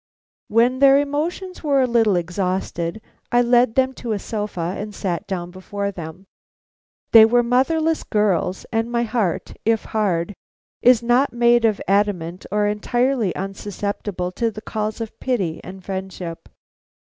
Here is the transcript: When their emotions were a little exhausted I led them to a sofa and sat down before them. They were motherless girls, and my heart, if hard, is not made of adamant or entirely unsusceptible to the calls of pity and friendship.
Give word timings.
When 0.47 0.79
their 0.79 0.97
emotions 0.97 1.63
were 1.63 1.79
a 1.83 1.85
little 1.85 2.15
exhausted 2.15 3.03
I 3.31 3.43
led 3.43 3.75
them 3.75 3.93
to 4.01 4.13
a 4.13 4.17
sofa 4.17 4.73
and 4.75 4.95
sat 4.95 5.27
down 5.27 5.51
before 5.51 5.91
them. 5.91 6.25
They 7.11 7.23
were 7.23 7.43
motherless 7.43 8.01
girls, 8.03 8.65
and 8.71 8.91
my 8.91 9.03
heart, 9.03 9.53
if 9.63 9.83
hard, 9.85 10.33
is 10.81 11.03
not 11.03 11.33
made 11.33 11.65
of 11.65 11.79
adamant 11.87 12.47
or 12.51 12.65
entirely 12.65 13.31
unsusceptible 13.35 14.31
to 14.37 14.49
the 14.49 14.61
calls 14.63 15.01
of 15.01 15.19
pity 15.19 15.61
and 15.63 15.83
friendship. 15.85 16.49